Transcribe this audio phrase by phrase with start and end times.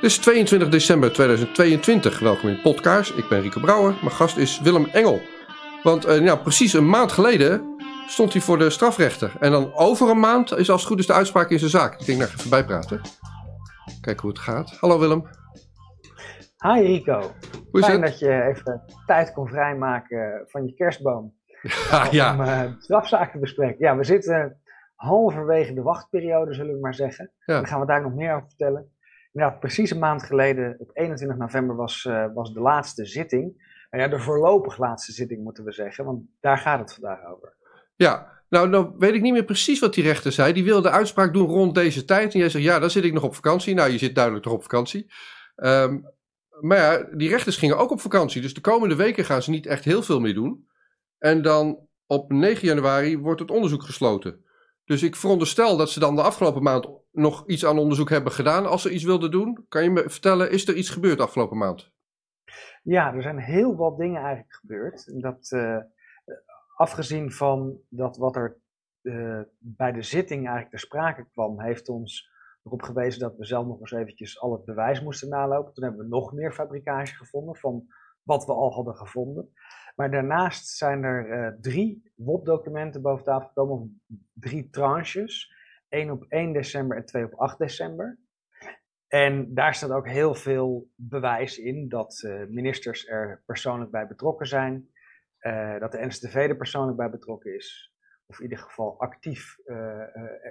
[0.00, 2.18] Het is 22 december 2022.
[2.18, 3.16] Welkom in Podcast.
[3.16, 3.94] Ik ben Rico Brouwer.
[4.00, 5.20] Mijn gast is Willem Engel.
[5.82, 7.76] Want uh, nou, precies een maand geleden
[8.06, 9.32] stond hij voor de strafrechter.
[9.40, 12.00] En dan over een maand is als het goed is de uitspraak in zijn zaak.
[12.00, 13.00] Ik denk, nou, even bijpraten.
[14.00, 14.76] Kijken hoe het gaat.
[14.78, 15.28] Hallo Willem.
[16.58, 17.20] Hi Rico.
[17.70, 18.10] Hoe is Fijn het?
[18.10, 21.34] dat je even tijd kon vrijmaken van je kerstboom.
[21.90, 22.34] Ja, ja.
[22.34, 23.76] Om uh, strafzaak te bespreken.
[23.78, 24.60] Ja, we zitten
[24.94, 27.30] halverwege de wachtperiode, zullen we maar zeggen.
[27.44, 27.54] Ja.
[27.54, 28.92] Daar gaan we daar nog meer over vertellen.
[29.32, 33.68] Ja, precies een maand geleden, op 21 november, was, uh, was de laatste zitting.
[33.90, 37.56] Nou ja, de voorlopig laatste zitting moeten we zeggen, want daar gaat het vandaag over.
[37.96, 40.52] Ja, nou, nou weet ik niet meer precies wat die rechter zei.
[40.52, 42.32] Die wilde de uitspraak doen rond deze tijd.
[42.32, 43.74] En jij zegt, ja, dan zit ik nog op vakantie.
[43.74, 45.12] Nou, je zit duidelijk nog op vakantie.
[45.56, 46.04] Um,
[46.60, 48.42] maar ja, die rechters gingen ook op vakantie.
[48.42, 50.68] Dus de komende weken gaan ze niet echt heel veel meer doen.
[51.18, 54.44] En dan op 9 januari wordt het onderzoek gesloten.
[54.90, 58.66] Dus ik veronderstel dat ze dan de afgelopen maand nog iets aan onderzoek hebben gedaan.
[58.66, 61.56] Als ze iets wilden doen, kan je me vertellen, is er iets gebeurd de afgelopen
[61.56, 61.92] maand?
[62.82, 65.22] Ja, er zijn heel wat dingen eigenlijk gebeurd.
[65.22, 65.76] Dat, uh,
[66.76, 68.56] afgezien van dat wat er
[69.02, 72.30] uh, bij de zitting eigenlijk ter sprake kwam, heeft ons
[72.64, 75.72] erop gewezen dat we zelf nog eens eventjes al het bewijs moesten nalopen.
[75.72, 77.86] Toen hebben we nog meer fabrikage gevonden van
[78.22, 79.52] wat we al hadden gevonden.
[80.00, 85.52] Maar daarnaast zijn er uh, drie WOP-documenten boven tafel gekomen, drie tranches.
[85.88, 88.18] één op 1 december en twee op 8 december.
[89.08, 94.46] En daar staat ook heel veel bewijs in dat uh, ministers er persoonlijk bij betrokken
[94.46, 94.88] zijn.
[95.40, 97.94] Uh, dat de NSTV er persoonlijk bij betrokken is.
[98.26, 99.56] Of in ieder geval actief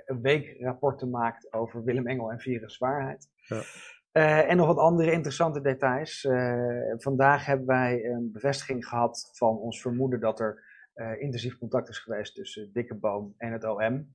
[0.05, 3.29] een weekrapporten maakt over Willem Engel en viruswaarheid.
[3.47, 3.61] Ja.
[4.13, 6.23] Uh, en nog wat andere interessante details.
[6.23, 10.63] Uh, vandaag hebben wij een bevestiging gehad van ons vermoeden dat er
[10.95, 14.13] uh, intensief contact is geweest tussen Dikkeboom en het OM.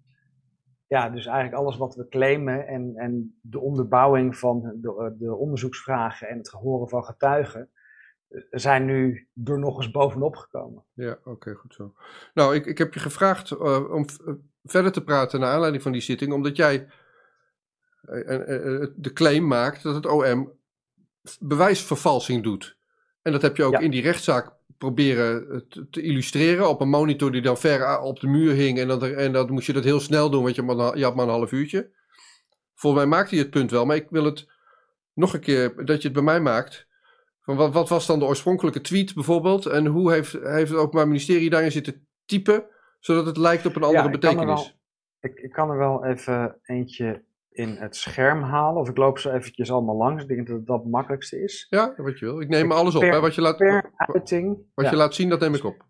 [0.87, 6.29] Ja, dus eigenlijk alles wat we claimen en, en de onderbouwing van de, de onderzoeksvragen
[6.29, 7.71] en het horen van getuigen
[8.51, 10.85] zijn nu er nog eens bovenop gekomen.
[10.93, 11.93] Ja, oké, goed zo.
[12.35, 14.05] Nou, ik, ik heb je gevraagd om
[14.65, 16.89] verder te praten naar aanleiding van die zitting, omdat jij eh, eh, eh,
[18.97, 20.53] de claim maakt dat het OM
[21.41, 22.77] bewijsvervalsing doet.
[23.23, 27.43] En dat heb je ook in die rechtszaak proberen te, illustreren op een monitor die
[27.43, 28.79] dan ver op de muur hing.
[28.79, 31.15] En, dat en dat moest je dat heel snel doen, want je, maar, je had
[31.15, 31.91] maar een half uurtje.
[32.75, 34.49] Volgens mij maakt hij het punt wel, maar ik wil het
[35.13, 36.87] nog een keer dat je het bij mij maakt.
[37.41, 39.67] Van wat, wat was dan de oorspronkelijke tweet bijvoorbeeld?
[39.67, 42.65] En hoe heeft, heeft het Openbaar Ministerie daarin zitten typen,
[43.01, 44.77] zodat het lijkt op een andere betekenis?
[45.25, 48.81] ik, ik kan er wel even eentje in het scherm halen.
[48.81, 50.23] Of ik loop zo eventjes allemaal langs.
[50.23, 51.67] Ik denk dat dat het makkelijkste is.
[51.71, 52.41] Ja, wat je wil.
[52.41, 53.03] Ik neem alles op.
[53.03, 53.21] hè?
[53.21, 54.59] Wat, je laat, per uiting.
[54.75, 55.87] Wat je laat zien, dat neem ik op.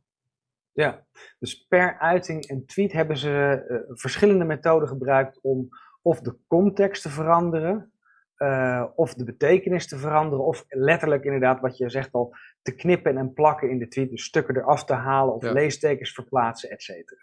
[0.72, 1.06] Ja,
[1.38, 5.68] dus per uiting en tweet hebben ze uh, verschillende methoden gebruikt om
[6.02, 7.92] of de context te veranderen,
[8.38, 13.16] uh, of de betekenis te veranderen, of letterlijk inderdaad wat je zegt al, te knippen
[13.16, 15.52] en plakken in de tweet, dus stukken eraf te halen of ja.
[15.52, 17.20] leestekens verplaatsen, et cetera.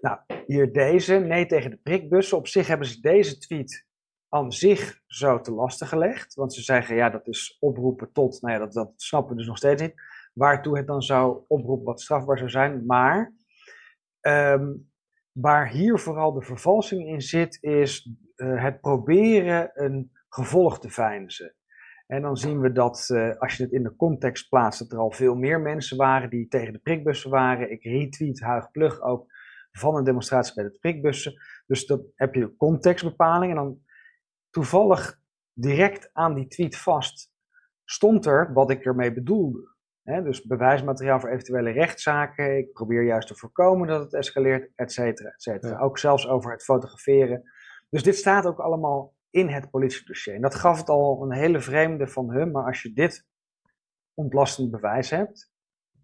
[0.00, 2.38] Nou, hier deze, nee tegen de prikbussen.
[2.38, 3.86] Op zich hebben ze deze tweet
[4.28, 6.34] aan zich zo te lasten gelegd.
[6.34, 9.46] Want ze zeggen, ja, dat is oproepen tot, nou ja, dat, dat snappen we dus
[9.46, 9.94] nog steeds niet.
[10.34, 12.86] Waartoe het dan zou oproepen wat strafbaar zou zijn.
[12.86, 13.34] Maar
[14.20, 14.90] um,
[15.32, 21.54] waar hier vooral de vervalsing in zit, is uh, het proberen een gevolg te veinzen.
[22.06, 24.98] En dan zien we dat uh, als je het in de context plaatst, dat er
[24.98, 27.70] al veel meer mensen waren die tegen de prikbussen waren.
[27.70, 29.31] Ik retweet Huig Plug ook
[29.72, 31.42] van een demonstratie bij de prikbussen.
[31.66, 33.82] Dus dan heb je contextbepaling en dan
[34.50, 35.20] toevallig
[35.52, 37.32] direct aan die tweet vast
[37.84, 39.70] stond er wat ik ermee bedoelde.
[40.02, 42.58] dus bewijsmateriaal voor eventuele rechtszaken.
[42.58, 45.78] Ik probeer juist te voorkomen dat het escaleert, et cetera, et cetera.
[45.78, 47.42] Ook zelfs over het fotograferen.
[47.90, 50.34] Dus dit staat ook allemaal in het politiedossier.
[50.34, 52.50] En dat gaf het al een hele vreemde van, hem.
[52.50, 53.26] maar als je dit
[54.14, 55.52] ontlastend bewijs hebt,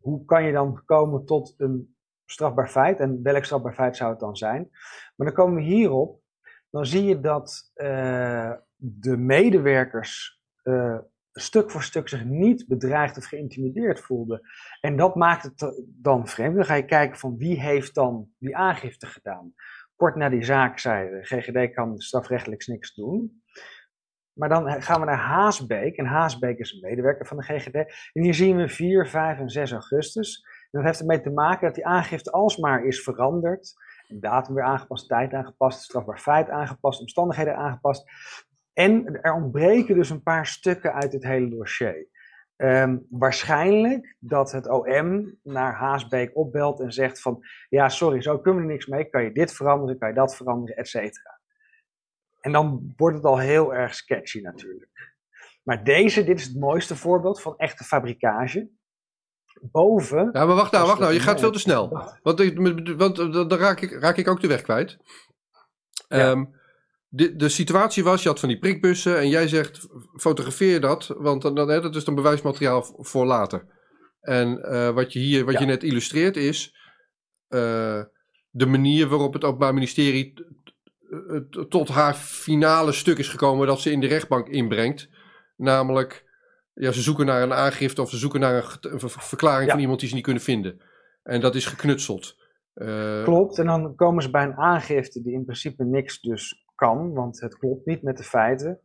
[0.01, 1.97] hoe kan je dan komen tot een
[2.31, 3.01] strafbaar feit.
[3.01, 4.69] En welk strafbaar feit zou het dan zijn?
[5.17, 6.21] Maar dan komen we hierop.
[6.71, 10.99] Dan zie je dat uh, de medewerkers uh,
[11.33, 14.41] stuk voor stuk zich niet bedreigd of geïntimideerd voelden.
[14.81, 16.55] En dat maakt het dan vreemd.
[16.55, 19.55] Dan ga je kijken van wie heeft dan die aangifte gedaan.
[19.97, 23.43] Kort na die zaak zei de GGD kan strafrechtelijk niks doen.
[24.33, 25.97] Maar dan gaan we naar Haasbeek.
[25.97, 27.75] En Haasbeek is een medewerker van de GGD.
[28.13, 31.75] En hier zien we 4, 5 en 6 augustus dat heeft ermee te maken dat
[31.75, 33.75] die aangifte alsmaar is veranderd.
[34.09, 38.11] Datum weer aangepast, tijd aangepast, strafbaar feit aangepast, omstandigheden aangepast.
[38.73, 42.07] En er ontbreken dus een paar stukken uit het hele dossier.
[42.57, 47.45] Um, waarschijnlijk dat het OM naar Haasbeek opbelt en zegt van...
[47.69, 49.05] ja, sorry, zo kunnen we er niks mee.
[49.05, 51.41] Kan je dit veranderen, kan je dat veranderen, et cetera.
[52.41, 55.17] En dan wordt het al heel erg sketchy natuurlijk.
[55.63, 58.69] Maar deze, dit is het mooiste voorbeeld van echte fabrikage.
[59.61, 60.31] Boven.
[60.33, 61.13] Ja, maar wacht nou, wacht nou.
[61.13, 62.03] Je gaat veel te snel.
[62.23, 62.53] Want,
[62.97, 64.97] want dan raak ik, raak ik ook de weg kwijt.
[66.09, 66.31] Ja.
[66.31, 66.45] Ehm,
[67.09, 71.43] de, de situatie was, je had van die prikbussen en jij zegt, fotografeer dat, want
[71.43, 73.67] dan, dan, dat is dan bewijsmateriaal voor later.
[74.21, 75.61] En uh, wat je hier, wat ja.
[75.61, 76.77] je net illustreert is
[77.49, 78.03] uh,
[78.51, 80.35] de manier waarop het Openbaar Ministerie
[81.69, 85.09] tot haar finale stuk is gekomen dat ze in de rechtbank inbrengt.
[85.57, 86.25] Namelijk,
[86.79, 89.71] ja, ze zoeken naar een aangifte of ze zoeken naar een, een verklaring ja.
[89.73, 90.81] van iemand die ze niet kunnen vinden.
[91.23, 92.37] En dat is geknutseld.
[92.75, 97.13] Uh, klopt, en dan komen ze bij een aangifte die in principe niks dus kan,
[97.13, 98.81] want het klopt niet met de feiten.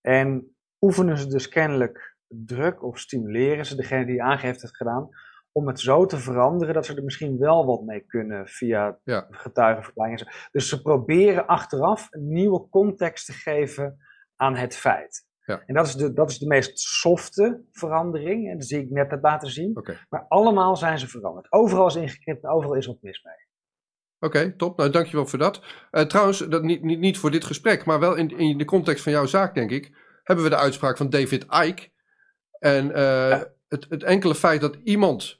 [0.00, 5.08] En oefenen ze dus kennelijk druk of stimuleren ze degene die aangifte heeft gedaan
[5.52, 9.26] om het zo te veranderen dat ze er misschien wel wat mee kunnen via ja.
[9.30, 10.26] getuigenverklaringen.
[10.50, 13.98] Dus ze proberen achteraf een nieuwe context te geven
[14.36, 15.26] aan het feit.
[15.44, 15.62] Ja.
[15.66, 19.10] En dat is, de, dat is de meest softe verandering, en dat zie ik net
[19.10, 19.76] heb laten zien.
[19.78, 19.98] Okay.
[20.08, 21.52] Maar allemaal zijn ze veranderd.
[21.52, 23.34] Overal is ingeknipt, overal is wat mis mee.
[24.18, 24.78] Oké, okay, top.
[24.78, 25.62] Nou, dankjewel voor dat.
[25.90, 29.02] Uh, trouwens, dat niet, niet, niet voor dit gesprek, maar wel in, in de context
[29.02, 29.90] van jouw zaak, denk ik,
[30.22, 31.88] hebben we de uitspraak van David Icke.
[32.58, 32.94] En uh,
[33.28, 33.52] ja.
[33.68, 35.38] het, het enkele feit dat iemand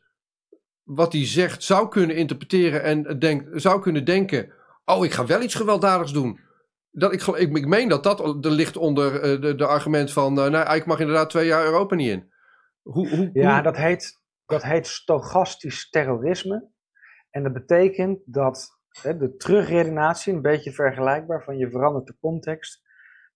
[0.83, 4.53] wat hij zegt zou kunnen interpreteren en denk, zou kunnen denken:
[4.85, 6.41] oh, ik ga wel iets gewelddadigs doen.
[6.97, 10.39] Dat, ik, ik, ik meen dat dat er ligt onder uh, de, de argument van:
[10.39, 12.33] uh, nou, ik mag inderdaad twee jaar Europa niet in.
[12.83, 13.63] Hoe, hoe, ja, hoe...
[13.63, 16.71] Dat, heet, dat heet stochastisch terrorisme.
[17.31, 22.83] En dat betekent dat hè, de terugredenatie, een beetje vergelijkbaar van je verandert de context.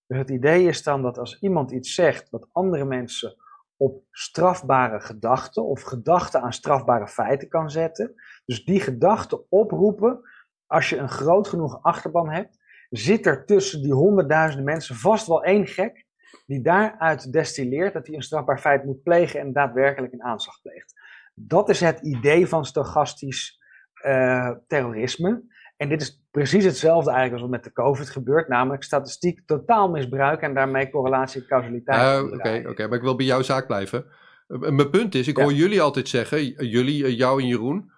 [0.07, 3.37] Dus het idee is dan dat als iemand iets zegt wat andere mensen
[3.77, 8.15] op strafbare gedachten of gedachten aan strafbare feiten kan zetten.
[8.45, 10.21] Dus die gedachten oproepen,
[10.67, 15.44] als je een groot genoeg achterban hebt, zit er tussen die honderdduizenden mensen vast wel
[15.44, 16.06] één gek
[16.46, 20.94] die daaruit destilleert dat hij een strafbaar feit moet plegen en daadwerkelijk een aanslag pleegt.
[21.35, 23.61] Dat is het idee van stochastisch
[24.06, 25.43] uh, terrorisme.
[25.76, 29.90] En dit is precies hetzelfde eigenlijk als wat met de COVID gebeurt, namelijk statistiek totaal
[29.90, 31.99] misbruiken en daarmee correlatie en causaliteit.
[32.00, 34.05] Oké, uh, oké, okay, okay, maar ik wil bij jouw zaak blijven.
[34.46, 35.43] Mijn punt is, ik ja.
[35.43, 37.90] hoor jullie altijd zeggen, jullie, jou en Jeroen,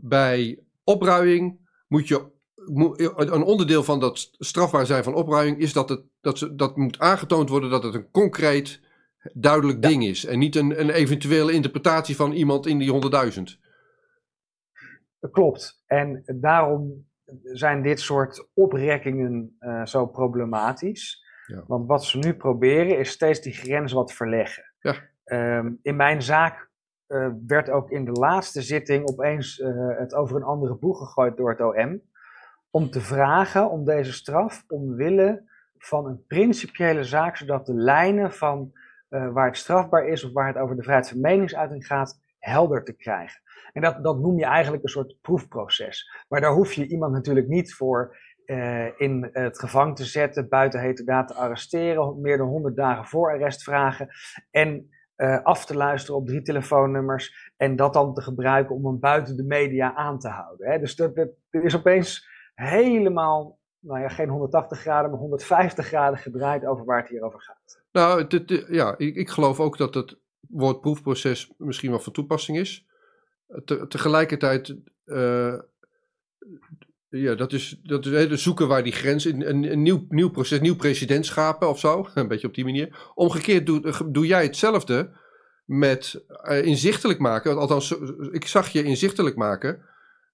[0.00, 2.26] bij opruiing moet je,
[3.14, 6.98] een onderdeel van dat strafbaar zijn van opruiing is dat, het, dat, ze, dat moet
[6.98, 8.80] aangetoond worden dat het een concreet,
[9.32, 9.88] duidelijk ja.
[9.88, 13.58] ding is en niet een, een eventuele interpretatie van iemand in die honderdduizend.
[15.30, 15.82] Klopt.
[15.86, 17.06] En daarom
[17.42, 21.26] zijn dit soort oprekkingen uh, zo problematisch.
[21.46, 21.64] Ja.
[21.66, 24.64] Want wat ze nu proberen is steeds die grens wat verleggen.
[24.80, 24.94] Ja.
[25.58, 26.70] Um, in mijn zaak
[27.08, 31.36] uh, werd ook in de laatste zitting opeens uh, het over een andere boeg gegooid
[31.36, 32.02] door het OM.
[32.70, 35.42] Om te vragen om deze straf omwille
[35.78, 38.72] van een principiële zaak, zodat de lijnen van
[39.08, 42.96] waar het strafbaar is of waar het over de vrijheid van meningsuiting gaat, helder te
[42.96, 43.40] krijgen.
[43.72, 46.24] En dat, dat noem je eigenlijk een soort proefproces.
[46.28, 48.16] Maar daar hoef je iemand natuurlijk niet voor
[48.46, 53.30] uh, in het gevangen te zetten, buiten heterdaad te arresteren, meer dan 100 dagen voor
[53.30, 54.08] arrest vragen
[54.50, 58.98] en uh, af te luisteren op drie telefoonnummers en dat dan te gebruiken om hem
[58.98, 60.70] buiten de media aan te houden.
[60.70, 60.78] Hè.
[60.78, 66.84] Dus dat is opeens helemaal, nou ja, geen 180 graden, maar 150 graden gedraaid over
[66.84, 67.82] waar het hier over gaat.
[67.92, 68.26] Nou,
[68.68, 70.16] ja, ik, ik geloof ook dat het
[70.48, 72.86] woord proefproces misschien wel van toepassing is.
[73.64, 75.58] Te, tegelijkertijd, uh,
[77.08, 80.30] ja, dat is, dat is hè, zoeken waar die grens, een, een, een, nieuw, nieuw
[80.30, 83.10] proces, nieuw presidentschap of zo, een beetje op die manier.
[83.14, 85.10] Omgekeerd doe, doe jij hetzelfde
[85.64, 87.90] met uh, inzichtelijk maken, althans,
[88.30, 89.86] ik zag je inzichtelijk maken,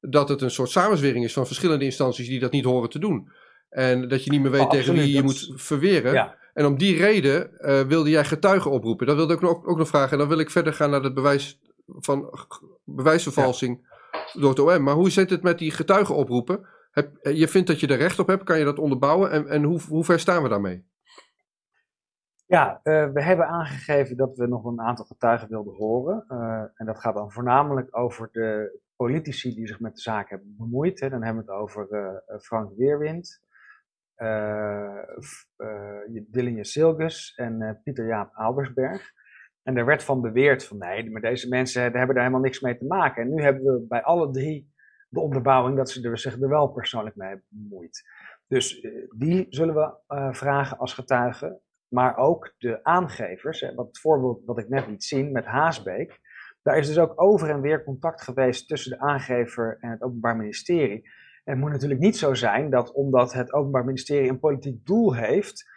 [0.09, 3.29] dat het een soort samenzwering is van verschillende instanties die dat niet horen te doen.
[3.69, 6.13] En dat je niet meer weet oh, tegen wie je moet verweren.
[6.13, 6.37] Ja.
[6.55, 9.07] En om die reden uh, wilde jij getuigen oproepen.
[9.07, 10.13] Dat wilde ik ook, ook nog vragen.
[10.13, 12.39] En dan wil ik verder gaan naar het bewijs van
[12.85, 14.41] bewijsvervalsing ja.
[14.41, 14.83] door het OM.
[14.83, 16.67] Maar hoe zit het met die getuigenoproepen?
[16.91, 19.31] Heb, je vindt dat je er recht op hebt, kan je dat onderbouwen?
[19.31, 20.85] En, en hoe, hoe ver staan we daarmee?
[22.47, 26.25] Ja, uh, we hebben aangegeven dat we nog een aantal getuigen wilden horen.
[26.29, 30.55] Uh, en dat gaat dan voornamelijk over de politici die zich met de zaak hebben
[30.57, 30.99] bemoeid.
[30.99, 33.43] Dan hebben we het over uh, Frank Weerwind,
[36.31, 39.13] Dillinger Silgus en Pieter Jaap Albersberg.
[39.63, 42.79] En er werd van beweerd van nee, maar deze mensen hebben daar helemaal niks mee
[42.79, 43.23] te maken.
[43.23, 44.73] En nu hebben we bij alle drie
[45.09, 48.03] de onderbouwing dat ze er, zich er wel persoonlijk mee hebben bemoeid.
[48.47, 51.61] Dus uh, die zullen we uh, vragen als getuigen.
[51.89, 56.21] Maar ook de aangevers, hè, wat het voorbeeld wat ik net liet zien met Haasbeek.
[56.65, 60.37] Daar is dus ook over en weer contact geweest tussen de aangever en het Openbaar
[60.37, 61.03] Ministerie.
[61.45, 65.15] En het moet natuurlijk niet zo zijn dat omdat het Openbaar Ministerie een politiek doel
[65.15, 65.71] heeft,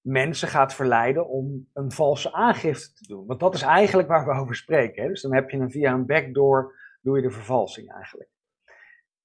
[0.00, 3.26] mensen gaat verleiden om een valse aangifte te doen.
[3.26, 5.02] Want dat is eigenlijk waar we over spreken.
[5.02, 5.08] Hè?
[5.08, 8.30] Dus dan heb je een via een backdoor, doe je de vervalsing eigenlijk.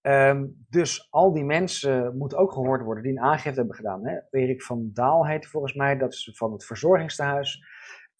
[0.01, 4.07] Ehm, dus al die mensen moeten ook gehoord worden die een aangifte hebben gedaan.
[4.07, 4.17] Hè?
[4.29, 7.63] Erik van Daal heet volgens mij, dat is van het verzorgingstehuis.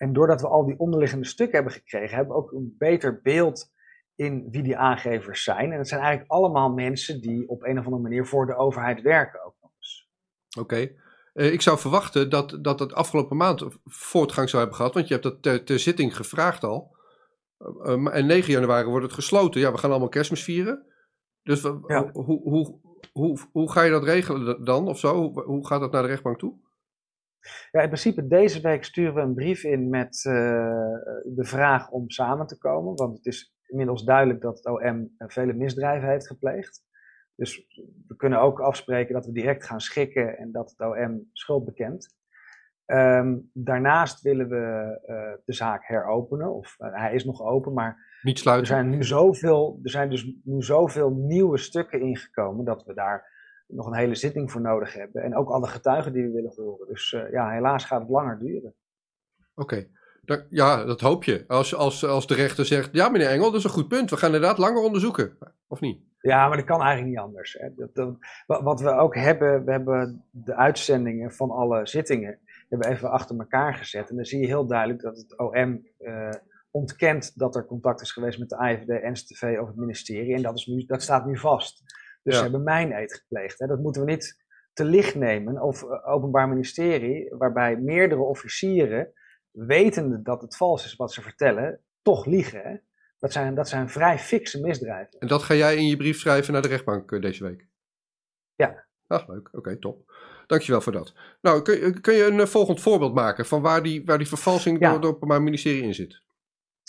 [0.02, 3.72] En doordat we al die onderliggende stukken hebben gekregen, hebben we ook een beter beeld
[4.16, 5.72] in wie die aangevers zijn.
[5.72, 9.02] En het zijn eigenlijk allemaal mensen die op een of andere manier voor de overheid
[9.02, 10.10] werken ook nog eens.
[10.60, 10.92] Oké.
[11.34, 15.14] Eh, ik zou verwachten dat, dat het afgelopen maand voortgang zou hebben gehad, want je
[15.14, 16.96] hebt dat ter, ter zitting gevraagd al.
[17.58, 19.62] Uh, en 9 januari wordt het gesloten.
[19.62, 20.86] Ja, we gaan allemaal kerstmis vieren.
[21.44, 22.80] Dus hoe, hoe,
[23.12, 25.32] hoe, hoe, ga je dat regelen dan of zo?
[25.32, 26.54] Hoe, gaat dat naar de rechtbank toe?
[27.72, 30.34] Ja, in principe deze week sturen we een brief in met uh,
[31.24, 32.96] de vraag om samen te komen.
[32.96, 36.84] Want het is inmiddels duidelijk dat het OM vele misdrijven heeft gepleegd.
[37.36, 37.68] Dus
[38.08, 42.20] we kunnen ook afspreken dat we direct gaan schikken en dat het OM schuld bekent.
[42.86, 48.20] Um, daarnaast willen we uh, de zaak heropenen, of uh, hij is nog open, maar
[48.22, 48.68] Niet sluiten.
[48.68, 53.30] er zijn nu zoveel, er zijn dus nu zoveel nieuwe stukken ingekomen dat we daar
[53.72, 55.24] nog een hele zitting voor nodig hebben.
[55.24, 56.88] En ook alle getuigen die we willen horen.
[56.88, 58.74] Dus uh, ja, helaas gaat het langer duren.
[59.56, 59.88] Oké.
[60.26, 60.46] Okay.
[60.50, 61.44] Ja, dat hoop je.
[61.48, 64.10] Als, als, als de rechter zegt, ja meneer Engel, dat is een goed punt.
[64.10, 65.38] We gaan inderdaad langer onderzoeken.
[65.68, 66.02] Of niet?
[66.22, 67.58] Ja, maar dat kan eigenlijk niet anders.
[67.60, 67.74] Hè.
[67.76, 68.18] Dat, dat,
[68.64, 73.38] wat we ook hebben, we hebben de uitzendingen van alle zittingen hebben we even achter
[73.38, 74.10] elkaar gezet.
[74.10, 76.30] En dan zie je heel duidelijk dat het OM uh,
[76.72, 80.36] ontkent dat er contact is geweest met de AFD, NSTV of het ministerie.
[80.36, 81.84] En dat, is nu, dat staat nu vast.
[82.24, 82.40] Dus ja.
[82.40, 83.60] ze hebben mijn eet gepleegd.
[83.60, 83.68] Hè.
[83.68, 84.40] Dat moeten we niet
[84.74, 85.62] te licht nemen.
[85.62, 89.14] Of uh, Openbaar Ministerie, waarbij meerdere officieren,
[89.52, 92.62] wetende dat het vals is wat ze vertellen, toch liegen.
[92.62, 92.76] Hè.
[93.20, 95.20] Dat zijn, dat zijn vrij fikse misdrijven.
[95.20, 97.68] En dat ga jij in je brief schrijven naar de rechtbank uh, deze week?
[98.56, 98.86] Ja.
[99.08, 99.48] Ach, leuk.
[99.48, 100.12] Oké, okay, top.
[100.48, 101.14] Dankjewel voor dat.
[101.42, 104.80] Nou, kun, kun je een uh, volgend voorbeeld maken van waar die, waar die vervalsing
[104.80, 104.90] ja.
[104.90, 106.22] door, door het Openbaar Ministerie in zit?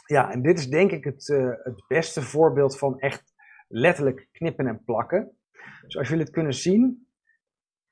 [0.07, 3.32] Ja, en dit is denk ik het, uh, het beste voorbeeld van echt
[3.73, 5.37] letterlijk knippen en plakken.
[5.83, 7.07] Dus als jullie het kunnen zien,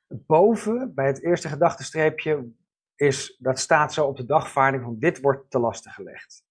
[0.07, 2.53] boven bij het eerste gedachtenstreepje
[2.95, 6.45] is, dat staat zo op de dagvaarding van dit wordt te lasten gelegd.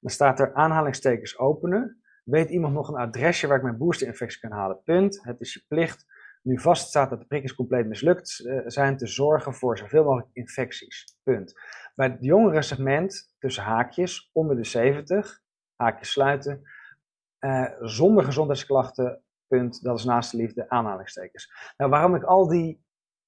[0.00, 2.02] Dan staat er aanhalingstekens openen.
[2.24, 4.82] Weet iemand nog een adresje waar ik mijn boosterinfectie kan halen?
[4.82, 5.20] Punt.
[5.22, 6.06] Het is je plicht,
[6.42, 11.18] nu vaststaat dat de prikjes compleet mislukt uh, zijn, te zorgen voor zoveel mogelijk infecties.
[11.22, 11.60] Punt.
[11.94, 15.40] Bij het jongere segment, tussen haakjes, onder de 70,
[15.76, 16.62] haakjes sluiten,
[17.40, 21.52] uh, zonder gezondheidsklachten, punt, dat is naast de liefde, aanhalingstekens.
[21.76, 22.84] Nou, waarom ik al die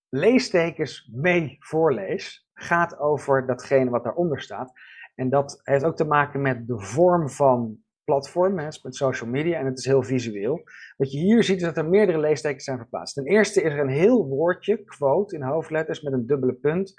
[0.09, 4.73] leestekens mee voorlees, gaat over datgene wat daaronder staat.
[5.15, 9.59] En dat heeft ook te maken met de vorm van platform, hè, met social media,
[9.59, 10.63] en het is heel visueel.
[10.97, 13.15] Wat je hier ziet is dat er meerdere leestekens zijn verplaatst.
[13.15, 16.95] Ten eerste is er een heel woordje, quote, in hoofdletters met een dubbele punt,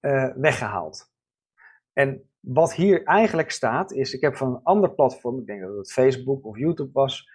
[0.00, 1.10] uh, weggehaald.
[1.92, 5.76] En wat hier eigenlijk staat is, ik heb van een ander platform, ik denk dat
[5.76, 7.30] het Facebook of YouTube was,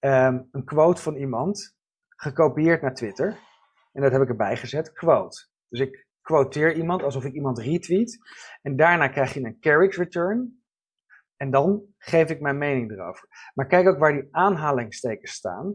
[0.00, 1.76] um, een quote van iemand
[2.08, 3.38] gekopieerd naar Twitter.
[3.92, 5.48] En dat heb ik erbij gezet, quote.
[5.68, 8.18] Dus ik quoteer iemand alsof ik iemand retweet.
[8.62, 10.64] En daarna krijg je een carriage return.
[11.36, 13.50] En dan geef ik mijn mening erover.
[13.54, 15.74] Maar kijk ook waar die aanhalingstekens staan.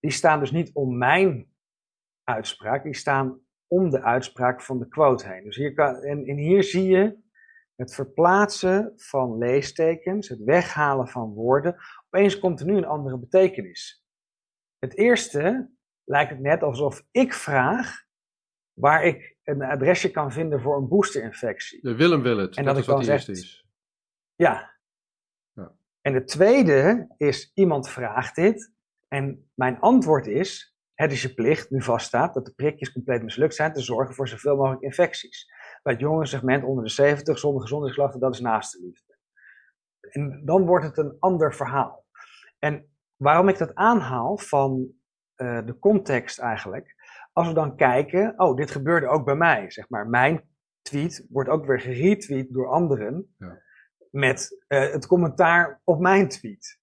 [0.00, 1.52] Die staan dus niet om mijn
[2.24, 5.44] uitspraak, die staan om de uitspraak van de quote heen.
[5.44, 7.18] Dus hier kan, en hier zie je
[7.80, 11.76] het verplaatsen van leestekens, het weghalen van woorden.
[12.06, 14.04] Opeens komt er nu een andere betekenis.
[14.78, 15.70] Het eerste
[16.04, 18.04] lijkt het net alsof ik vraag
[18.72, 21.82] waar ik een adresje kan vinden voor een boosterinfectie.
[21.82, 22.56] De Willem wil het.
[22.56, 23.66] En dat, dat ik dan zeg, is.
[24.34, 24.78] Ja.
[25.52, 25.72] ja.
[26.00, 28.72] En het tweede is, iemand vraagt dit
[29.08, 33.54] en mijn antwoord is, het is je plicht, nu vaststaat, dat de prikjes compleet mislukt
[33.54, 35.52] zijn, te zorgen voor zoveel mogelijk infecties.
[35.82, 39.18] Bij het jonge segment onder de 70, zonder gezondheidsklachten, dat is naast de liefde.
[40.00, 42.06] En dan wordt het een ander verhaal.
[42.58, 44.92] En waarom ik dat aanhaal van
[45.36, 46.94] uh, de context eigenlijk,
[47.32, 50.08] als we dan kijken, oh, dit gebeurde ook bij mij, zeg maar.
[50.08, 50.48] Mijn
[50.82, 53.62] tweet wordt ook weer geretweet door anderen ja.
[54.10, 56.78] met uh, het commentaar op mijn tweet.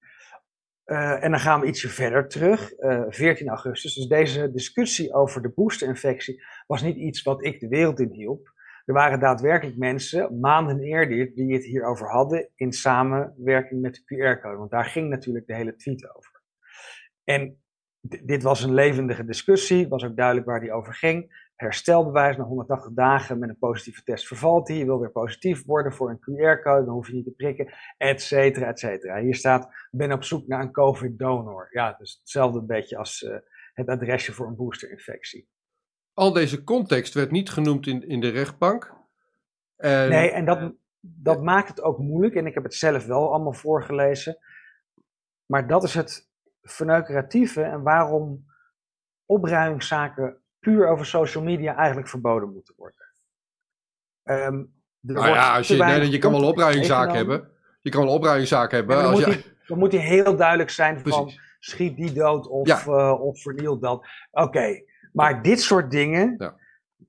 [0.86, 3.96] Uh, en dan gaan we ietsje verder terug, uh, 14 augustus.
[3.96, 8.56] Dus deze discussie over de boosterinfectie was niet iets wat ik de wereld in hielp.
[8.88, 14.58] Er waren daadwerkelijk mensen, maanden eerder, die het hierover hadden in samenwerking met de QR-code.
[14.58, 16.41] Want daar ging natuurlijk de hele tweet over.
[17.24, 17.62] En
[18.01, 21.46] dit was een levendige discussie, was ook duidelijk waar die over ging.
[21.56, 24.77] Herstelbewijs na 180 dagen met een positieve test vervalt hij.
[24.77, 28.22] Je wil weer positief worden voor een QR-code, dan hoef je niet te prikken, et
[28.22, 29.20] cetera, et cetera.
[29.20, 31.67] Hier staat, ben op zoek naar een COVID-donor.
[31.72, 33.36] Ja, dus hetzelfde beetje als uh,
[33.74, 35.48] het adresje voor een boosterinfectie.
[36.18, 38.94] Al deze context werd niet genoemd in, in de rechtbank.
[39.78, 42.36] En, nee, en dat, dat maakt het ook moeilijk.
[42.36, 44.38] En ik heb het zelf wel allemaal voorgelezen.
[45.46, 46.30] Maar dat is het
[46.62, 48.46] verneukeratieve en waarom
[49.26, 53.06] opruimingszaken puur over social media eigenlijk verboden moeten worden.
[54.24, 57.52] Um, nou ja, als je, nee, je kan wel opruimingszaken hebben.
[57.82, 58.96] Je kan wel opruimingszaken hebben.
[58.96, 59.56] dan, als moet je...
[59.68, 62.86] dan moet hij heel duidelijk zijn van schiet die dood of, ja.
[62.88, 64.08] uh, of verniel dat.
[64.32, 64.84] Oké,
[65.18, 66.56] maar dit soort dingen, ja.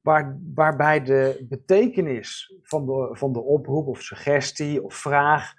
[0.03, 5.53] waar, waarbij de betekenis van de, van de oproep of suggestie of vraag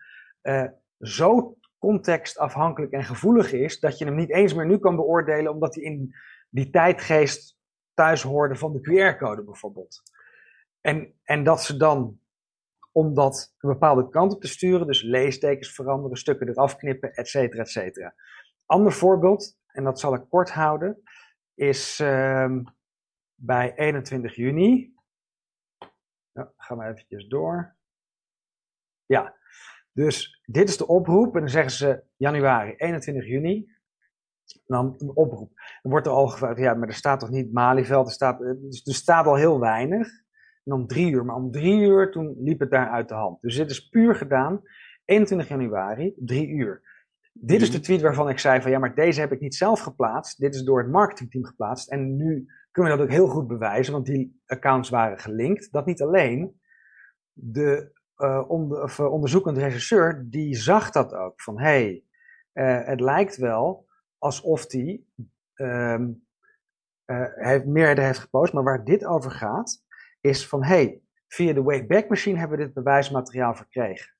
[0.43, 0.65] uh,
[0.99, 5.75] zo contextafhankelijk en gevoelig is, dat je hem niet eens meer nu kan beoordelen, omdat
[5.75, 6.15] hij in
[6.49, 7.57] die tijdgeest
[7.93, 10.01] thuis hoorde van de QR-code bijvoorbeeld.
[10.81, 12.19] En, en dat ze dan,
[12.91, 17.27] om dat een bepaalde kant op te sturen, dus leestekens veranderen, stukken eraf knippen, et
[17.27, 18.13] cetera, et cetera.
[18.65, 21.03] Ander voorbeeld, en dat zal ik kort houden,
[21.59, 22.57] is uh,
[23.35, 24.93] bij 21 juni.
[26.31, 27.75] Ja, gaan we eventjes door.
[29.05, 29.35] Ja,
[29.91, 33.77] dus dit is de oproep en dan zeggen ze januari, 21 juni.
[34.65, 35.51] Dan een oproep.
[35.81, 38.85] Dan wordt er al gevraagd, ja, maar er staat toch niet Malieveld, er staat, dus
[38.85, 40.07] er staat al heel weinig.
[40.63, 43.41] En om drie uur, maar om drie uur toen liep het daar uit de hand.
[43.41, 44.61] Dus dit is puur gedaan,
[45.05, 46.98] 21 januari, drie uur.
[47.41, 49.79] Dit is de tweet waarvan ik zei van ja, maar deze heb ik niet zelf
[49.79, 50.39] geplaatst.
[50.39, 51.89] Dit is door het marketingteam geplaatst.
[51.89, 55.71] En nu kunnen we dat ook heel goed bewijzen, want die accounts waren gelinkt.
[55.71, 56.59] Dat niet alleen.
[57.33, 61.41] De uh, onder, uh, onderzoekend regisseur, die zag dat ook.
[61.41, 62.03] Van hé, hey,
[62.53, 65.03] uh, het lijkt wel alsof hij
[65.55, 66.27] um,
[67.35, 68.53] heeft, meer heeft gepost.
[68.53, 69.83] Maar waar dit over gaat,
[70.21, 74.13] is van hé, hey, via de Wayback Machine hebben we dit bewijsmateriaal verkregen.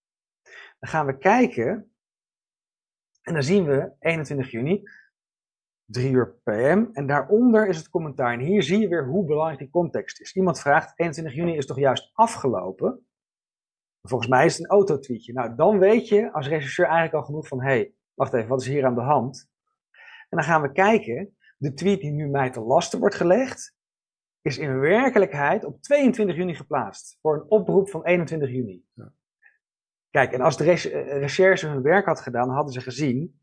[0.80, 1.92] Dan gaan we kijken
[3.30, 4.84] en dan zien we 21 juni,
[5.86, 6.90] 3 uur pm.
[6.94, 8.34] En daaronder is het commentaar.
[8.34, 10.36] En hier zie je weer hoe belangrijk die context is.
[10.36, 13.08] Iemand vraagt, 21 juni is toch juist afgelopen?
[14.02, 15.34] Volgens mij is het een autotweetje.
[15.34, 18.62] Nou, dan weet je als regisseur eigenlijk al genoeg van, hé, hey, wacht even, wat
[18.62, 19.50] is hier aan de hand?
[20.30, 23.76] En dan gaan we kijken, de tweet die nu mij te lasten wordt gelegd,
[24.42, 27.18] is in werkelijkheid op 22 juni geplaatst.
[27.22, 28.86] Voor een oproep van 21 juni.
[28.94, 29.14] Ja.
[30.10, 33.42] Kijk, en als de eh, recherche hun werk had gedaan, hadden ze gezien,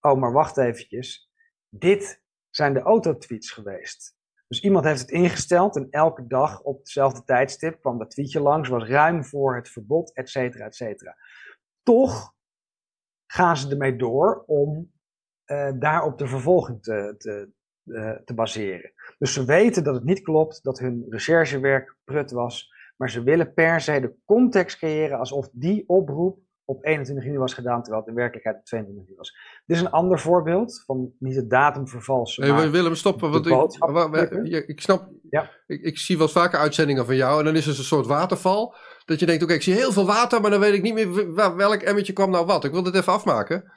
[0.00, 1.30] oh, maar wacht eventjes,
[1.68, 4.16] dit zijn de autotweets geweest.
[4.48, 8.68] Dus iemand heeft het ingesteld en elke dag op hetzelfde tijdstip kwam dat tweetje langs,
[8.68, 11.16] was ruim voor het verbod, et cetera, et cetera.
[11.82, 12.34] Toch
[13.26, 14.92] gaan ze ermee door om
[15.46, 17.50] uh, daarop de vervolging te, te,
[17.84, 18.92] uh, te baseren.
[19.18, 23.52] Dus ze weten dat het niet klopt, dat hun recherchewerk prut was, maar ze willen
[23.52, 28.10] per se de context creëren alsof die oproep op 21 juni was gedaan, terwijl het
[28.10, 29.36] in werkelijkheid op 22 juni was.
[29.66, 32.42] Dit is een ander voorbeeld van niet het datum vervalsen.
[32.42, 35.50] Nee, we willen stoppen, want ik, ik, snap, ja.
[35.66, 38.74] ik, ik, zie wel vaker uitzendingen van jou en dan is er een soort waterval.
[39.04, 41.34] Dat je denkt, oké, ik zie heel veel water, maar dan weet ik niet meer
[41.34, 42.64] welk emmertje kwam nou wat.
[42.64, 43.72] Ik wil dit even afmaken.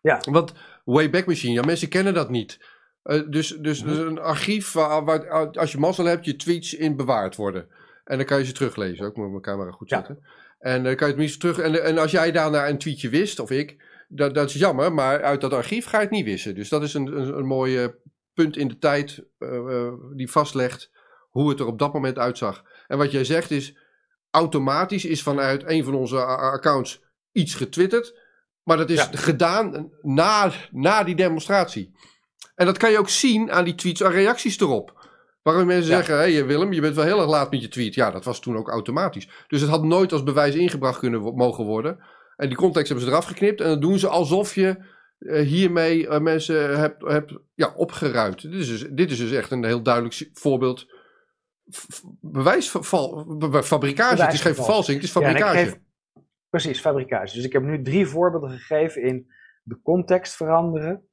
[0.00, 0.20] Ja.
[0.30, 0.52] Want
[0.84, 2.58] Wayback Machine, ja, mensen kennen dat niet.
[3.04, 6.96] Uh, dus, dus, dus een archief waar, waar, als je mazzel hebt, je tweets in
[6.96, 7.68] bewaard worden.
[8.04, 9.06] En dan kan je ze teruglezen.
[9.06, 10.24] Ook moet mijn camera goed zetten.
[10.58, 11.66] En dan kan je het minstens terug.
[11.66, 15.22] En, en als jij daarna een tweetje wist, of ik, dat, dat is jammer, maar
[15.22, 16.54] uit dat archief ga je het niet wissen.
[16.54, 17.98] Dus dat is een, een, een mooie
[18.34, 20.90] punt in de tijd uh, die vastlegt
[21.30, 22.64] hoe het er op dat moment uitzag.
[22.86, 23.76] En wat jij zegt is,
[24.30, 28.22] automatisch is vanuit een van onze accounts iets getwitterd.
[28.62, 31.92] Maar dat is gedaan na, na die demonstratie.
[32.54, 34.93] En dat kan je ook zien aan die tweets, aan reacties erop.
[35.44, 37.94] Waarom mensen zeggen, hé hey, Willem, je bent wel heel erg laat met je tweet.
[37.94, 39.28] Ja, dat was toen ook automatisch.
[39.48, 41.98] Dus het had nooit als bewijs ingebracht kunnen mogen worden.
[42.36, 43.60] En die context hebben ze eraf geknipt.
[43.60, 44.76] En dan doen ze alsof je
[45.18, 48.42] uh, hiermee uh, mensen hebt, hebt ja, opgeruimd.
[48.42, 50.86] Dit is, dus, dit is dus echt een heel duidelijk voorbeeld.
[52.20, 54.22] Bewijsval, fabricage.
[54.22, 55.76] Het is geen vervalsing, het is fabricage.
[56.50, 57.34] precies, fabricage.
[57.34, 59.30] Dus ik heb nu drie voorbeelden gegeven in
[59.62, 61.08] de context veranderen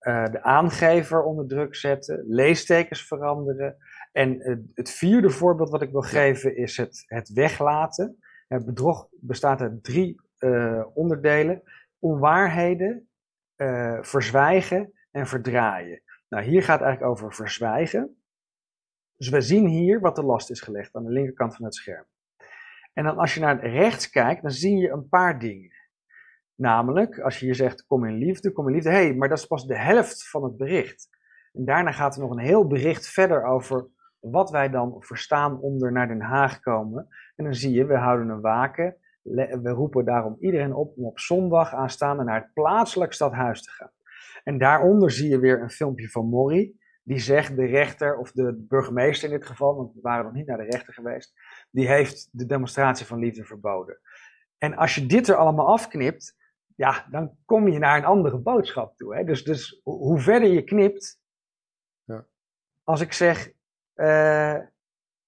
[0.00, 3.76] de aangever onder druk zetten, leestekens veranderen.
[4.12, 8.18] En uh, het vierde voorbeeld wat ik wil geven is het, het weglaten.
[8.48, 11.62] Het bedrog bestaat uit drie uh, onderdelen:
[11.98, 13.08] onwaarheden,
[14.00, 16.02] verzwijgen en verdraaien.
[16.28, 18.22] Nou, hier gaat het eigenlijk over verzwijgen.
[19.16, 22.04] Dus we zien hier wat de last is gelegd aan de linkerkant van het scherm.
[22.92, 25.70] En dan als je naar rechts kijkt, dan zie je een paar dingen.
[26.60, 28.90] Namelijk, als je hier zegt kom in liefde, kom in liefde.
[28.90, 31.08] Hey, maar dat is pas de helft van het bericht.
[31.52, 33.86] En daarna gaat er nog een heel bericht verder over
[34.18, 37.08] wat wij dan verstaan onder naar Den Haag komen.
[37.36, 38.96] En dan zie je, we houden een waken.
[39.22, 43.92] We roepen daarom iedereen op om op zondag aanstaande naar het plaatselijk stadhuis te gaan.
[44.44, 46.78] En daaronder zie je weer een filmpje van Morrie.
[47.02, 50.46] die zegt de rechter, of de burgemeester in dit geval, want we waren nog niet
[50.46, 51.34] naar de rechter geweest,
[51.70, 53.98] die heeft de demonstratie van liefde verboden.
[54.58, 56.38] En als je dit er allemaal afknipt,
[56.80, 59.16] ja, dan kom je naar een andere boodschap toe.
[59.16, 59.24] Hè?
[59.24, 61.20] Dus, dus hoe verder je knipt,
[62.04, 62.26] ja.
[62.84, 63.50] als ik zeg,
[63.94, 64.58] uh,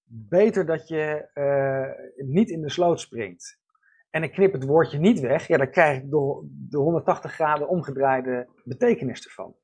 [0.03, 3.59] beter dat je uh, niet in de sloot springt.
[4.09, 7.69] En ik knip het woordje niet weg, ja, dan krijg ik de, de 180 graden
[7.69, 9.55] omgedraaide betekenis ervan.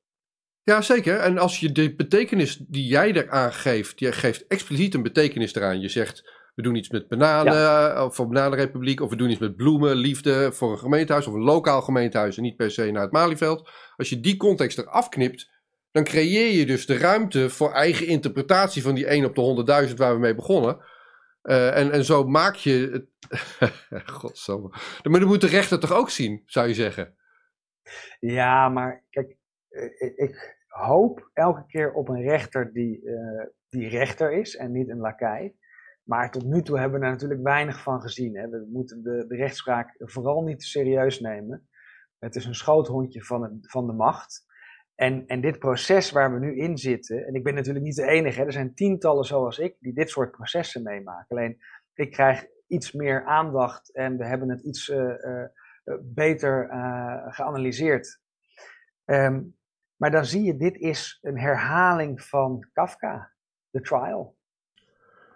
[0.64, 1.20] Ja, zeker.
[1.20, 5.80] En als je de betekenis die jij eraan geeft, je geeft expliciet een betekenis eraan.
[5.80, 8.06] Je zegt, we doen iets met bananen ja.
[8.06, 11.42] of voor bananenrepubliek, of we doen iets met bloemen, liefde voor een gemeentehuis of een
[11.42, 13.70] lokaal gemeentehuis en niet per se naar het Malieveld.
[13.96, 15.50] Als je die context eraf knipt,
[15.92, 19.96] dan creëer je dus de ruimte voor eigen interpretatie van die 1 op de 100.000
[19.96, 20.78] waar we mee begonnen.
[21.44, 23.06] Uh, en, en zo maak je het.
[24.20, 24.68] Godsamme.
[25.04, 27.16] Maar dan moet de rechter toch ook zien, zou je zeggen?
[28.20, 29.38] Ja, maar kijk,
[29.98, 34.90] ik, ik hoop elke keer op een rechter die, uh, die rechter is en niet
[34.90, 35.58] een lakai.
[36.10, 38.36] Maar tot nu toe hebben we er natuurlijk weinig van gezien.
[38.36, 38.50] Hè.
[38.50, 41.70] We moeten de, de rechtspraak vooral niet serieus nemen.
[42.20, 44.46] Het is een schoothondje van, het, van de macht.
[44.96, 48.08] En, en dit proces waar we nu in zitten, en ik ben natuurlijk niet de
[48.08, 51.38] enige, hè, er zijn tientallen zoals ik die dit soort processen meemaken.
[51.38, 51.58] Alleen
[51.94, 55.46] ik krijg iets meer aandacht en we hebben het iets uh, uh,
[56.02, 58.22] beter uh, geanalyseerd.
[59.06, 59.58] Um,
[59.96, 63.32] maar dan zie je, dit is een herhaling van Kafka,
[63.72, 64.38] The Trial.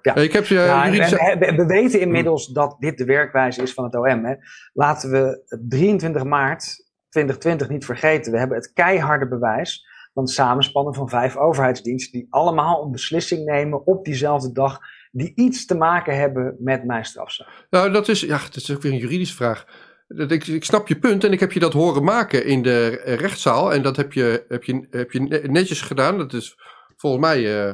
[0.04, 0.16] Ja.
[0.16, 4.26] Ik heb, ja, we, we, weten inmiddels dat dit de werkwijze is van het OM.
[4.26, 4.34] Hè.
[4.74, 6.64] Laten we 23 maart
[7.10, 8.32] 2020 niet vergeten.
[8.32, 13.46] We hebben het keiharde bewijs van het samenspannen van vijf overheidsdiensten die allemaal een beslissing
[13.46, 14.80] nemen op diezelfde dag
[15.12, 17.48] die iets te maken hebben met mijn strafzaak.
[17.70, 19.66] Nou, dat is, ja, dat is ook weer een juridische vraag.
[20.08, 23.74] Ik, ik snap je punt en ik heb je dat horen maken in de rechtszaal.
[23.74, 26.18] En dat heb je, heb je, heb je netjes gedaan.
[26.18, 26.56] Dat is
[26.96, 27.68] volgens mij.
[27.68, 27.74] Uh,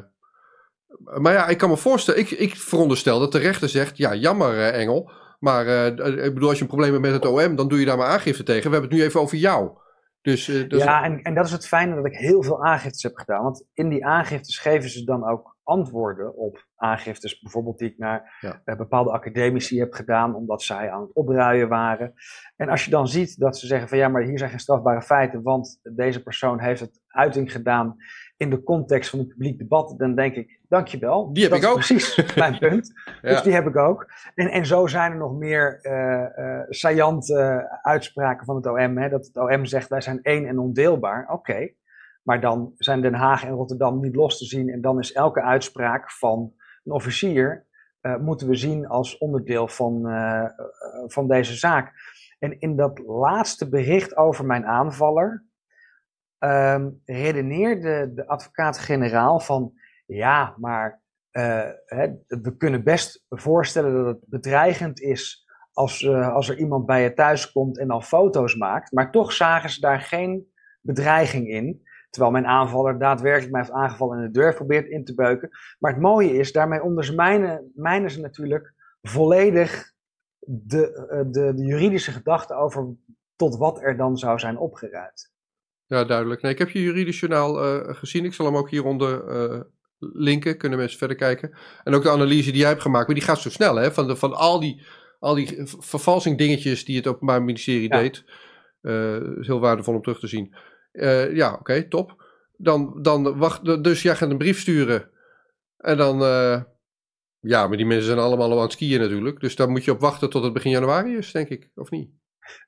[0.98, 2.20] maar ja, ik kan me voorstellen.
[2.20, 5.12] Ik, ik veronderstel dat de rechter zegt: ja, jammer, uh, Engel.
[5.40, 7.86] Maar uh, ik bedoel, als je een probleem hebt met het OM, dan doe je
[7.86, 8.64] daar maar aangifte tegen.
[8.64, 9.78] We hebben het nu even over jou.
[10.22, 13.44] Dus, ja, en, en dat is het fijne dat ik heel veel aangiftes heb gedaan.
[13.44, 18.38] Want in die aangiftes geven ze dan ook antwoorden op aangiftes, bijvoorbeeld die ik naar
[18.66, 18.76] ja.
[18.76, 22.14] bepaalde academici heb gedaan, omdat zij aan het opruien waren.
[22.56, 25.02] En als je dan ziet dat ze zeggen van ja, maar hier zijn geen strafbare
[25.02, 27.98] feiten, want deze persoon heeft het uiting gedaan
[28.38, 31.34] in de context van het publiek debat, dan denk ik, dankjewel.
[31.34, 31.76] Die heb dat ik ook.
[31.76, 32.94] precies mijn punt.
[33.22, 34.12] Dus die heb ik ook.
[34.36, 38.98] En, en zo zijn er nog meer uh, uh, saillante uitspraken van het OM.
[38.98, 41.30] Hè, dat het OM zegt, wij zijn één en ondeelbaar.
[41.30, 41.70] Oké,
[42.22, 44.70] maar dan zijn Den Haag en Rotterdam niet los te zien.
[44.70, 46.54] En dan is elke uitspraak van
[46.84, 47.68] een officier,
[48.02, 50.08] uh, moeten we zien als onderdeel van,
[51.08, 51.94] van deze zaak.
[52.40, 55.46] En in dat laatste bericht over mijn aanvaller,
[56.40, 59.74] um, redeneerde de advocaat-generaal van
[60.06, 61.02] ja, maar
[61.86, 67.14] hè, we kunnen best voorstellen dat het bedreigend is als, als er iemand bij je
[67.14, 70.52] thuis komt en al foto's maakt, maar toch zagen ze daar geen
[70.82, 71.88] bedreiging in.
[72.10, 75.50] Terwijl mijn aanvaller daadwerkelijk mij heeft aangevallen en de deur probeert in te beuken.
[75.80, 79.92] Maar het mooie is, daarmee ondermijnen ze natuurlijk volledig
[80.40, 82.96] de, uh, de, de juridische gedachte over
[83.36, 85.32] tot wat er dan zou zijn opgeruimd.
[85.86, 86.42] Ja, duidelijk.
[86.42, 88.26] Nee, ik heb je juridisch journaal uh, gezien.
[88.26, 89.62] Ik zal hem ook hieronder uh,
[90.00, 90.58] linken.
[90.58, 91.58] Kunnen mensen verder kijken.
[91.84, 93.06] En ook de analyse die jij hebt gemaakt.
[93.06, 93.92] Maar die gaat zo snel, hè?
[93.92, 94.86] Van, de, van al die,
[95.20, 98.00] al die vervalsing dingetjes die het Openbaar Ministerie ja.
[98.00, 98.24] deed.
[98.82, 100.56] Uh, is heel waardevol om terug te zien.
[101.32, 102.24] Ja, oké, okay, top.
[102.58, 105.10] Dan, dan wacht, dus jij gaat een brief sturen.
[105.78, 106.20] En dan,
[107.40, 109.40] ja, maar die mensen zijn allemaal aan het skiën natuurlijk.
[109.40, 111.72] Dus daar moet je op wachten tot het begin januari is, denk ik.
[111.76, 112.12] Of niet?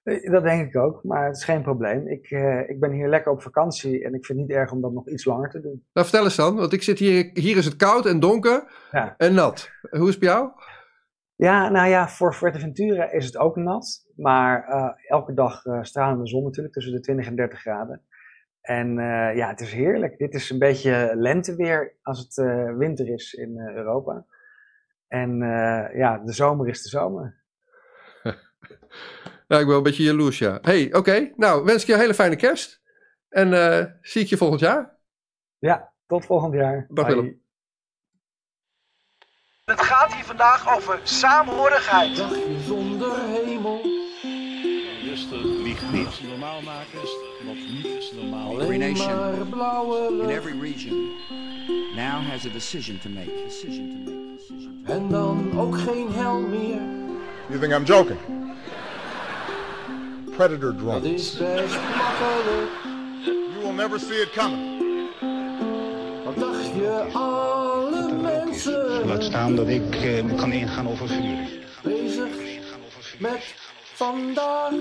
[0.03, 2.07] Eh, dat denk ik ook, maar het is geen probleem.
[2.07, 4.81] Ik, uh, ik ben hier lekker op vakantie en ik vind het niet erg om
[4.81, 5.86] dat nog iets langer te doen.
[5.93, 9.13] Nou, vertel eens dan, want ik zit hier, hier is het koud en donker ja.
[9.17, 9.69] en nat.
[9.89, 10.49] Hoe is het bij jou?
[11.36, 16.43] Ja, nou ja, voor Fuerteventura is het ook nat, maar uh, elke dag stralende zon
[16.43, 18.01] natuurlijk, tussen de 20 en 30 graden.
[18.62, 18.93] En
[19.36, 20.17] ja, het is heerlijk.
[20.17, 22.36] Dit is een beetje lenteweer als het
[22.78, 24.26] winter is in Europa.
[25.08, 25.38] En
[25.93, 27.39] ja, de zomer is de zomer.
[29.47, 30.60] Ja, ik ben een beetje jaloers, ja.
[30.62, 30.97] hey, oké.
[30.97, 31.34] Okay.
[31.36, 32.82] Nou, wens ik je een hele fijne kerst.
[33.32, 34.97] En uh, zie ik je volgend jaar.
[35.60, 36.86] Ja, tot volgend jaar.
[36.89, 37.41] Dag Willem.
[39.65, 42.17] Het gaat hier vandaag over saamhorigheid.
[42.17, 43.90] Dagje zonder hemel.
[46.29, 48.62] Normaal maken is wat niet is normaal.
[48.62, 51.12] Every nation maar blauwe in every region
[51.95, 53.31] now has a decision to make.
[53.45, 54.38] Decision to make.
[54.38, 54.99] Decision to make.
[54.99, 56.81] En dan ook geen hel meer.
[57.47, 58.19] You think I'm joking?
[60.36, 61.03] Predator drones.
[61.03, 62.71] Dat is best makkelijk.
[63.23, 64.79] You will never see it coming.
[66.25, 69.05] Wat dacht je alle mensen?
[69.05, 71.47] Laat staan dat ik eh, kan ingaan over vuur.
[71.84, 72.29] Bezig
[73.19, 73.53] met
[73.93, 74.71] vandaag.